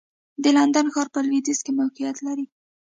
[0.43, 2.45] د لندن ښار په لوېدیځ کې موقعیت لري.